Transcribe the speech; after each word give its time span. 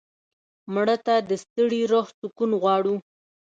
مړه 0.73 0.95
ته 1.05 1.15
د 1.29 1.31
ستړي 1.43 1.81
روح 1.91 2.05
سکون 2.19 2.51
غواړو 2.61 2.95